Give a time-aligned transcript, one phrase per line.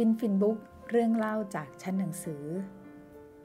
[0.00, 0.58] ฟินฟินบุ๊ก
[0.90, 2.44] เรื่องเล่าจากชั้นหนังสือ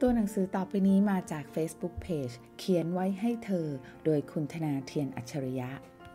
[0.01, 3.67] ตัวหนังสือต่อไปนี้มาจาก Facebook Page เขียนไว้ให้เธอ
[4.05, 5.69] โดยคุณธนาเทียนอัจฉริยะ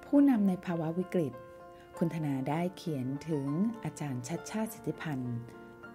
[0.04, 1.32] ผู้นำในภาวะวิกฤต
[1.98, 3.46] คุณธนาได้เขียนถึง
[3.84, 5.36] อาจารย์ชัดชาติสิทธิพันธ์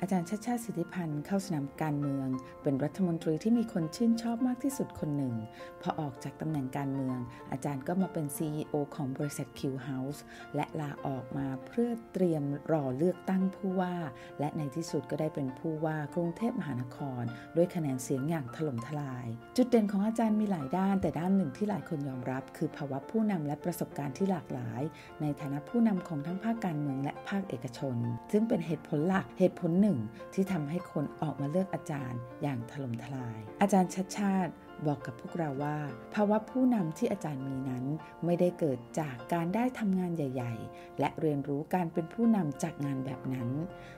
[0.05, 2.27] อาจารย์ชาติชาติสิทธิพันธ์เข้าสนามการเมือง
[2.63, 5.35] เป็นรัฐมนตรีที่มีคนชื่นชอบมากที่สุดคนหนึ่ง
[5.81, 7.17] พอออกจากตำแหน่งการเมือง
[7.51, 10.19] อาจารย์ก็มาเป็น CEO ของบริษัท Q House
[10.55, 13.95] และลาออกมาเพื่อเตรียมรอเลือกตั้งผู้ว่า
[14.39, 17.23] และในที่สุดก็ได้เป็นผู้ว่ากรุงเทพมหานคร
[17.55, 24.81] ด้วยคะแนนเสียงอย่างถล่มทลาย จุดเด่นของอาจารย์มีหลายด้าน แต่ด้านหนึ่งที่หลายคนยอมรับ คือภาวะผู้นำและประสบการณ์ที่หลากหลาย
[25.21, 27.95] ในฐานะผู้นำของทั้งภาคการเมืองและภาคเอกชน
[28.31, 29.92] ซึ่งเป็นเหตุผลหลักเหตุผลหนึ่ง
[30.33, 34.53] ที่ทำให้คนออกมาเลือกอาจารย์อย่างถล่มทลาย อาจารย์ชัดชาติ
[34.87, 35.77] บอกกับพวกเราว่า
[36.13, 37.85] ภาวะผู้นำที่อาจารย์มีนั้น
[38.25, 43.49] ไม่ได้เกิดจากการได้ทำงานใหญ่ ๆ และเรียนรู้การเป็นผู้นำจากงานแบบนั้น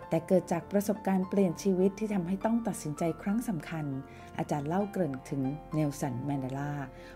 [0.10, 3.86] แต่เกิดจากประสบการณ์เปลี่ยนชีวิตที่ทำให้ต้องตัดสินใจครั้งสำคัญ
[4.38, 5.42] อาจารย์เล่าเกริ่นถึง
[5.74, 6.72] เนลสันแมนเดลา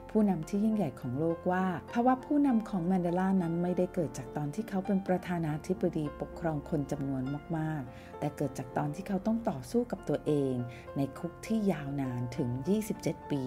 [0.09, 7.23] ผู้นำที่ยิ่งใหญ่ของโลกว่า ภาวะผู้นำของแมนเดลานั้นไม่ได้เกิดจากตอนที่เขาเป็นประธานาธิบดีปกครองคนจำนวน
[7.57, 10.53] มาก ๆ แต่เกิดจากตอนที่เขาต้องต่อสู้กับตัวเอง
[10.97, 12.49] ในคุกที่ยาวนานถึง
[12.91, 13.43] 27 ปี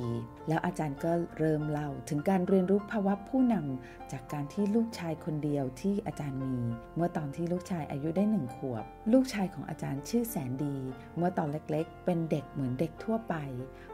[0.48, 6.54] แล้วอาจารย์ก็เริ่มเล่าถึงการเรียนรู้ภาวะผู้นำจากการที่ลูกชายคนเดียวที่อาจารย์มี
[6.96, 10.76] เมื่อตอนที่ลูกชายอายุได้หนึ่งขวบ ลูกชายของอาจารย์ชื่อแสนดี
[11.16, 13.34] เมื่อตอนเล็กๆ เป็นเด็กเหมือนเด็กทั่วไป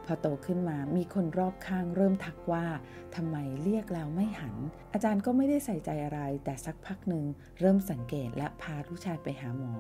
[0.05, 2.67] พอโตขึ้นมามีคนรอบข้างเริ่มทักว่า
[3.17, 4.57] ทำไมเรียกแล้วไม่หัน
[4.93, 7.25] อาจารย์ก็ไม่ได้ใส่ใจอะไร แต่สักพักหนึ่ง
[7.61, 9.75] เริ่มสังเกตและพาลูกชายไปหาหมอ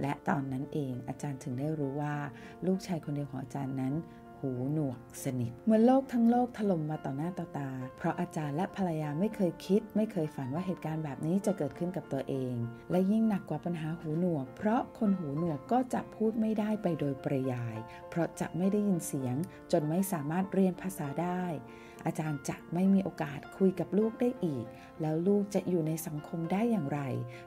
[0.00, 2.16] และตอนนั้นเองอาจารย์ถึงได้รู้ว่า
[2.66, 3.94] ลูกชายคนเดียวของอาจารย์นั้น
[4.40, 12.54] หูหนวกสนิท เหมือนโลกทั้งโลกถล่มมาต่อหน้าต่อตา เพราะอาจารย์และภรรยาไม่เคยคิด ไม่เคยฝันว่าเหตุการณ์แบบนี้จะเกิดขึ้นกับตัวเอง
[12.90, 17.76] และยิ่งหนักกว่าปัญหาหูหนวก เพราะคนหูหนวกก็จะพูดไม่ได้ไปโดยปริยาย
[18.10, 19.36] เพราะจะไม่ได้ยินเสียง
[19.72, 21.44] จนไม่สามารถเรียนภาษาได้
[22.06, 24.64] อาจารย์จะไม่มีโอกาสคุยกับลูกได้อีก
[25.00, 27.00] แล้วลูกจะอยู่ในสังคมได้อย่างไร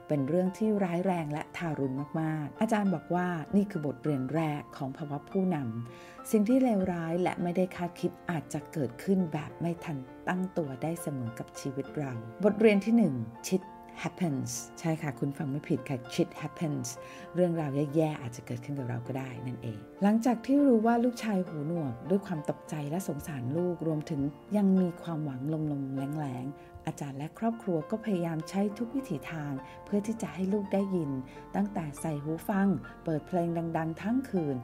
[0.08, 9.98] เป็นเรื่องที่ร้ายแรงและทารุณมากๆ อาจารย์บอกว่านี่คือบทเรียนแรกของภาวะผู้นำสิ่งที่เลวร้ายและไม่ได้คาดคิดอาจจะเกิดขึ้นแบบไม่ทัน
[10.28, 12.12] ตั้งตัวได้เสมอกับชีวิตเรา
[12.44, 13.60] บทเรียนที่ 1 ชิด
[14.02, 14.50] happens
[14.80, 16.88] ใช่ค่ะ คุณฟังไม่ผิดค่ะ shit happens
[17.34, 24.20] เรื่องราวแย่ๆ อาจจะเกิดขึ้นกับเราก็ได้นั่นเอง หลังจากที่รู้ว่าลูกชายหูหนวก ด้วยความตกใจและสงสารลูกรวมถึง
[24.56, 25.40] ยังมีความหวัง
[25.72, 29.52] ลมๆแรงๆ อาจารย์และครอบครัวก็พยายามใช้ทุกวิถีทาง
[29.84, 31.10] เพื่อที่จะให้ลูกได้ยิน
[31.56, 32.68] ตั้งแต่ใส่หูฟัง
[33.04, 34.56] เปิดเพลงดังๆ ทั้งคืน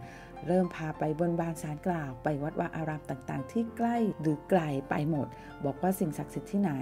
[0.46, 4.60] เริ่มพาไปบนบานสารกล่าว ไปวัดวาอารามต่างๆ ที่ใกล้หรือไกล
[4.90, 5.26] ไปหมด
[5.64, 6.72] บอกว่าสิ่งศักดิ์สิทธิ์ที่ไหน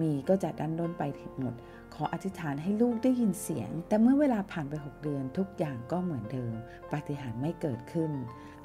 [0.00, 1.02] มีก็จะดันด้นไป
[1.40, 1.54] หมด
[1.94, 6.52] ขออธิษฐานให้ลูกได้ยินเสียง แต่เมื่อเวลาผ่านไป 6 เดือนทุกอย่างก็เหมือนเดิม
[6.92, 8.12] ปาฏิหาริย์ไม่เกิดขึ้น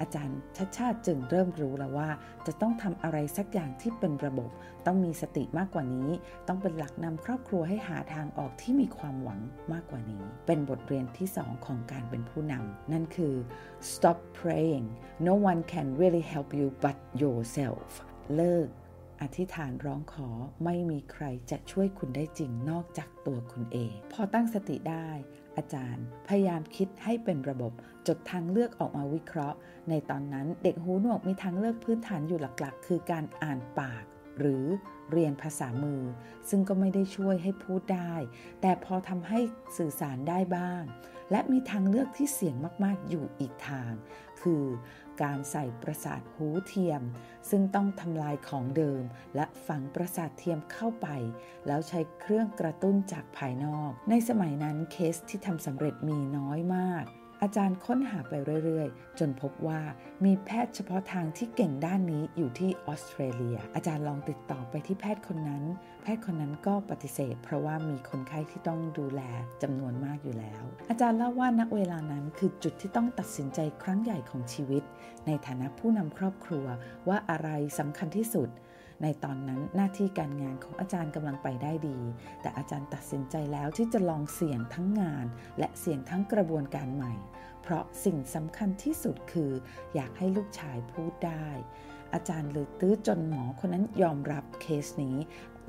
[0.00, 2.08] อาจารย์ชัดชาติจึงเริ่มรู้แล้วว่า
[2.46, 4.50] จะต้องทำอะไรสักอย่างที่เป็นระบบ
[4.86, 6.08] ต้องมีสติมากกว่านี้
[6.48, 9.40] ต้องเป็นหลักนำครอบครัวให้หาทางออกที่มีความหวัง
[9.72, 13.34] มากกว่านี้ เป็นบทเรียนที่สองของการเป็นผู้นำนั่นคือ
[13.92, 14.86] stop praying
[15.28, 17.86] no one can really help you but yourself
[18.36, 18.68] เลิก
[19.22, 20.28] อธิษฐานร้องขอ
[20.64, 25.10] ไม่มีใครจะช่วยคุณได้จริงนอกจากตัวคุณเอง พอตั้งสติได้
[25.56, 27.72] อาจารย์พยายามคิดให้เป็นระบบ
[28.06, 29.56] จดทางเลือกออกมาวิเคราะห์
[29.88, 34.04] ในตอนนั้นเด็กหูหนวกมีทางเลือกพื้นฐานอยู่หลักๆ คือการอ่านปาก
[34.38, 34.64] หรือ
[35.12, 36.02] เรียนภาษามือ
[36.48, 38.14] ซึ่งก็ไม่ได้ช่วยให้พูดได้
[38.60, 39.38] แต่พอทำให้
[39.76, 40.82] สื่อสารได้บ้าง
[41.30, 43.92] และมีทางเลือกที่เสี่ยงมากๆอยู่อีกทาง
[44.40, 44.64] คือ
[45.22, 47.02] การใส่ประสาทหูเทียม
[47.50, 49.02] ซึ่งต้องทำลายของเดิม
[49.34, 51.08] และฝังประสาทเทียมเข้าไป
[51.66, 57.04] แล้วใช้เครื่องกระตุ้นจากภายนอก ในสมัยนั้นเคสที่ทำสำเร็จมีน้อยมาก
[57.42, 58.32] อาจารย์ค้นหาไป
[58.64, 59.80] เรื่อยๆ จนพบว่า
[60.24, 65.64] มีแพทย์เฉพาะทางที่เก่งด้านนี้อยู่ที่ออสเตรเลีย อาจารย์ลองติดต่อไปที่แพทย์คนนั้น
[66.02, 69.20] แพทย์คนนั้นก็ปฏิเสธ เพราะว่ามีคนไข้ที่ต้องดูแล
[69.62, 74.82] จำนวนมากอยู่แล้ว อาจารย์เล่าว่าณเวลานั้นคือจุดที่ต้องตัดสินใจครั้งใหญ่ของชีวิต
[75.26, 76.66] ในฐานะผู้นำครอบครัว
[77.08, 77.48] ว่าอะไร
[77.78, 78.48] สำคัญที่สุด
[79.02, 81.98] ในตอนนั้นหน้าที่การงานของอาจารย์กำลังไปได้ดี
[82.42, 85.26] แต่อาจารย์ตัดสินใจแล้วที่จะลองเสี่ยงทั้งงาน
[85.58, 87.14] และเสี่ยงทั้งกระบวนการใหม่
[87.62, 89.52] เพราะสิ่งสำคัญที่สุดคือ
[89.94, 91.48] อยากให้ลูกชายพูดได้
[92.14, 95.16] อาจารย์เลยตื้อจนหมอคนนั้นยอมรับเคสนี้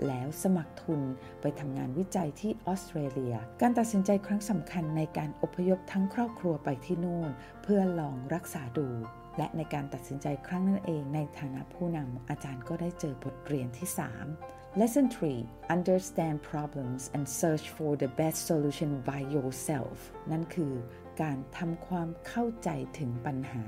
[0.08, 1.02] แล้วสมัครทุน
[1.42, 7.30] ไปทำงานวิจัยที่ออสเตรเลีย การตัดสินใจครั้งสำคัญในการอพยพทั้งครอบครัวไปที่นู่น
[7.64, 8.88] เพื่อลองรักษาดู
[9.38, 13.90] และในการตัดสินใจครั้งนั้นเองในฐานะผู้นำอาจารย์ก็ได้เจอบทเรียนที่
[14.34, 15.08] 3 Lesson
[15.40, 19.98] 3 Understand problems and search for the best solution by yourself
[20.32, 20.74] นั่นคือ
[21.22, 23.66] การทำความเข้าใจถึงปัญหา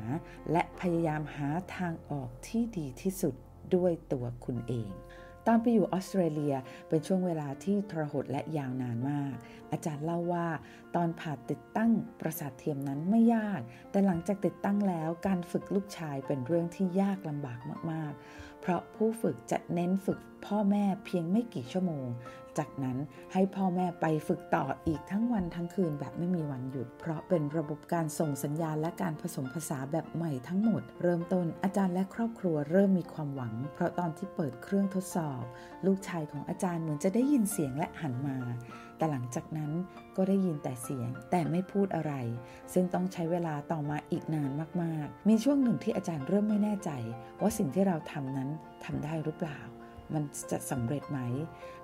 [0.52, 3.36] และพยายามหาทางออกที่ดีที่สุด
[3.76, 4.92] ด้วยตัวคุณเอง
[5.48, 6.56] ตอนไปอยู่ออสเตรเลีย
[6.90, 9.36] เป็นช่วงเวลาที่ทรหดและยาวนานมาก
[9.72, 10.48] อาจารย์เล่าว่า
[10.96, 11.92] ตอนผ่าติดตั้ง
[12.22, 17.60] ประสาทเทียมนั้นไม่ยาก แต่หลังจากติดตั้งแล้วการฝึกลูกชายเป็นเรื่องที่ยากลำบาก
[17.92, 22.08] มากๆ เพราะผู้ฝึกจะเน้นฝึกพ่อแม่เพียงไม่กี่ชั่วโมง
[22.58, 22.98] จากนั้น
[23.34, 35.42] ให้พ่อแม่ไปฝึกต่ออีกทั้งวันทั้งคืนแบบไม่มีวันหยุด เพราะเป็นระบบการส่งสัญญาณและการผสมผสานแบบใหม่ทั้งหมด เริ่มต้นอาจารย์และครอบครัวเริ่มมีความหวัง เพราะตอนที่เปิดเครื่องทดสอบ
[35.86, 38.38] ลูกชายของอาจารย์เหมือนจะได้ยินเสียงและหันมา
[38.98, 39.72] แต่หลังจากนั้น
[40.18, 42.14] ก็ได้ยินแต่เสียงแต่ไม่พูดอะไร
[42.74, 44.52] ซึ่งต้องใช้เวลาต่อมาอีกนาน
[44.82, 46.90] มาก ๆ มีช่วงหนึ่งที่อาจารย์เริ่มไม่แน่ใจ
[47.42, 48.50] ว่าสิ่งที่เราทำนั้น
[48.86, 49.60] ทำได้หรือเปล่า
[50.14, 51.20] มันจะสำเร็จไหม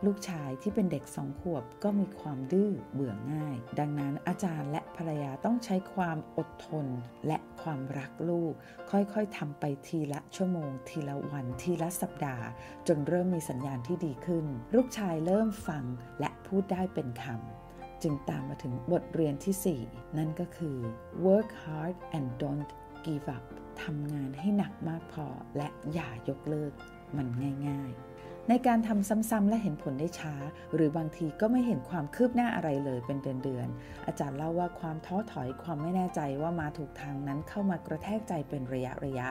[0.06, 6.86] ลูกชายที่เป็นเด็กสองขวบก็มีความดื้อเบื่อง่าย ดังนั้นอาจารย์และภรรยาต้องใช้ความอดทน
[7.28, 8.54] และความรักลูก
[8.92, 12.46] ค่อยๆทำไปทีละชั่วโมง ทีละวัน ทีละสัปดาห์
[12.88, 14.46] จนเริ่มมีสัญญาณที่ดีขึ้น
[14.76, 15.84] ลูกชายเริ่มฟัง
[16.20, 20.78] และพูดได้เป็นคำจึงตามมาถึงบทเรียนที่ 4 นั่นก็คือ
[21.26, 22.70] work hard and don't
[23.06, 23.44] give up
[23.84, 26.74] ทำงานให้หนักมากพอและอย่ายกเลิก
[27.18, 27.28] มัน
[27.68, 30.36] ง่ายๆ ในการทำซ้ำๆและเห็นผลได้ช้า
[30.74, 39.28] หรือบางทีก็ไม่เห็นความคืบหน้าอะไรเลยเป็นเดือนๆอาจารย์เล่าว่าความท้อถอยความไม่แน่ใจว่ามาถูกทางนั้นเข้ามากระแทกใจเป็นระยะระยะ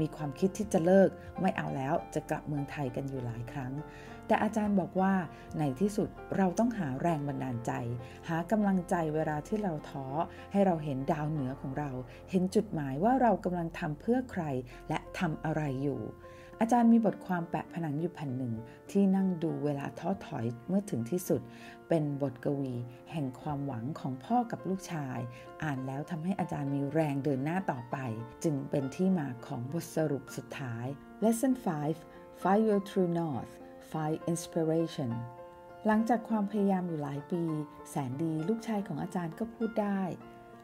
[0.00, 1.08] มีความคิดที่จะเลิก
[1.40, 3.72] ไม่เอาแล้วจะกลับเมืองไทยกันอยู่หลายครั้ง
[4.28, 5.12] แต่อาจารย์บอกว่า
[5.58, 7.72] ในที่สุดเราต้องหาแรงบันดาลใจ
[8.28, 10.06] หากำลังใจเวลาที่เราท้อ
[10.52, 11.90] ให้เราเห็นดาวเหนือของเรา
[12.30, 14.44] เห็นจุดหมายว่าเรากำลังทำเพื่อใคร
[14.88, 16.00] และทำอะไรอยู่
[16.60, 18.54] อาจารย์มีบทความแปะผนังอยู่แผ่นหนึ่ง
[18.90, 21.40] ที่นั่งดูเวลาท้อถอยเมื่อถึงที่สุด
[21.88, 22.74] เป็นบทกวี
[23.10, 25.18] แห่งความหวังของพ่อกับลูกชาย
[25.62, 27.96] อ่านแล้วทำให้อาจารย์มีแรงเดินหน้าต่อไป
[28.44, 30.86] จึงเป็นที่มาของบทสรุปสุดท้าย
[31.22, 31.54] Lesson
[31.96, 33.52] 5 Find your true north
[33.90, 35.10] Find inspiration
[35.86, 37.42] หลังจากความพยายามอยู่หลายปี
[37.90, 40.00] แสนดีลูกชายของอาจารย์ก็พูดได้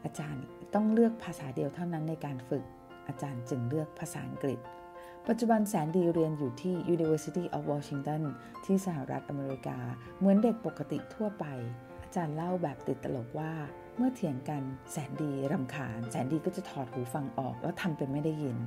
[0.03, 0.43] อาจารย์
[0.73, 2.63] ต้องเลือกภาษาเดียวเท่านั้นในการฝึก
[3.07, 4.59] อาจารย์จึงเลือกภาษาอังกฤษ
[5.29, 8.23] ปัจจุบันแสนดีเรียนอยู่ที่ University of Washington
[8.65, 9.79] ที่สหรัฐอเมริกา
[10.19, 11.45] เหมือนเด็กปกติทั่วไป
[12.03, 13.53] อาจารย์เล่าแบบติดตลกว่า
[13.97, 18.57] เมื่อเถียงกันแสนดีรำคาญ แสนดีก็จะถอดหูฟังออกแล้วทำเป็นไม่ได้ยิน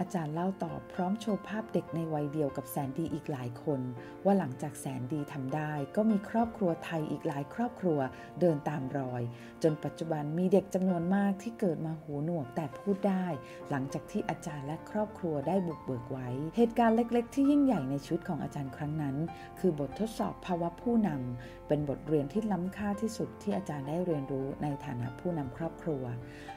[0.00, 3.80] อาจารย์เล่าต่อพร้อมโชว์ภาพเด็กในวัยเดียวกับแสนดีอีกหลายคน
[4.24, 7.98] ว่าหลังจากแสนดีทำได้ ก็มีครอบครัวไทยอีกหลายครอบครัว
[8.40, 9.22] เดินตามรอย
[9.64, 13.26] จนปัจจุบันมีเด็กจำนวนมากที่เกิดมาหูหนวกแต่พูดได้
[13.70, 19.16] หลังจากที่อาจารย์และครอบครัวได้บุกเบิกไว้ เหตุการณ์เล็ก ๆ ที่ยิ่งใหญ่ในชีวิตของอาจารย์ครั้งนั้น
[19.58, 26.02] คือบททดสอบภาวะผู้นำเป็นบทเรียนที่ล้ำค่าที่สุดที่อาจารย์ได้เรียนรู้ในฐานะผู้นำครอบครัว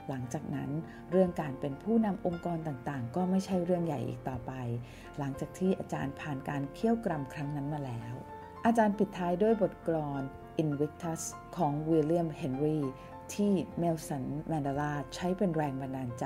[0.09, 0.69] หลังจากนั้น
[1.11, 4.53] เรื่องการเป็นผู้นำองค์กรต่างๆ ก็ไม่ใช่เรื่องใหญ่อีกต่อไป
[5.17, 8.15] หลังจากที่อาจารย์ผ่านการเคี่ยวกรำครั้งนั้นมาแล้ว
[8.65, 10.23] อาจารย์ปิดท้ายด้วยบทกลอน
[10.63, 11.21] Invictus
[11.57, 12.79] ของวิลเลียมเฮนรี
[13.33, 16.25] ที่เนลสันแมนเดลาใช้เป็นแรงบันดาลใจ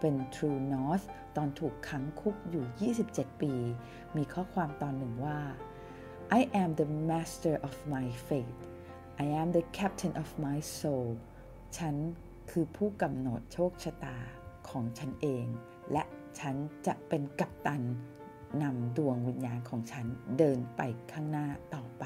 [0.00, 1.04] เป็น True North
[1.36, 3.54] ตอนถูกขังคุกอยู่ 27 ปี
[4.16, 5.38] มีข้อความตอนหนึ่งว่า
[6.38, 8.60] I am the master of my fate
[9.24, 11.08] I am the captain of my soul
[11.78, 11.94] ฉัน
[12.50, 14.18] คือผู้กำหนดโชคชะตา
[14.68, 15.46] ของฉันเอง
[15.92, 16.04] และ
[16.38, 16.54] ฉัน
[16.86, 17.82] จะเป็นกัปตัน
[18.62, 20.06] นำดวงวิญญาณของฉัน
[20.38, 20.80] เดินไป
[21.12, 22.04] ข้างหน้าต่อไป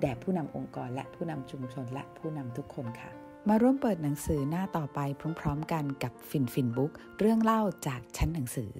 [0.00, 3.10] แด่ผู้นำองค์กรและผู้นำชุมชนและผู้นำทุกคนค่ะ
[3.48, 5.00] มาร่วมเปิดหนังสือหน้าต่อไป
[5.40, 8.72] พร้อม ๆ กันกับฟินฟินบุ๊กเรื่องเล่าจากชั้นหนังสือ